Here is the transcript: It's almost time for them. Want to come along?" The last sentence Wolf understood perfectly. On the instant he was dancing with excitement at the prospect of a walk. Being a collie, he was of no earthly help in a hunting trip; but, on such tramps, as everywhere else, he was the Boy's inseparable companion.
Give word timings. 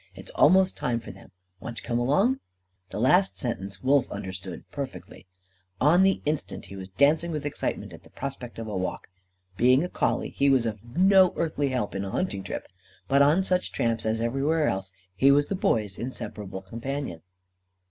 It's 0.15 0.31
almost 0.31 0.77
time 0.77 0.99
for 0.99 1.11
them. 1.11 1.29
Want 1.59 1.77
to 1.77 1.83
come 1.83 1.99
along?" 1.99 2.39
The 2.89 2.97
last 2.99 3.37
sentence 3.37 3.83
Wolf 3.83 4.09
understood 4.09 4.63
perfectly. 4.71 5.27
On 5.79 6.01
the 6.01 6.23
instant 6.25 6.65
he 6.65 6.75
was 6.75 6.89
dancing 6.89 7.29
with 7.29 7.45
excitement 7.45 7.93
at 7.93 8.01
the 8.01 8.09
prospect 8.09 8.57
of 8.57 8.65
a 8.65 8.75
walk. 8.75 9.09
Being 9.57 9.83
a 9.83 9.89
collie, 9.89 10.29
he 10.31 10.49
was 10.49 10.65
of 10.65 10.83
no 10.97 11.33
earthly 11.35 11.69
help 11.69 11.93
in 11.93 12.03
a 12.03 12.09
hunting 12.09 12.41
trip; 12.43 12.67
but, 13.07 13.21
on 13.21 13.43
such 13.43 13.71
tramps, 13.71 14.03
as 14.07 14.21
everywhere 14.21 14.67
else, 14.67 14.91
he 15.15 15.29
was 15.29 15.49
the 15.49 15.55
Boy's 15.55 15.99
inseparable 15.99 16.63
companion. 16.63 17.21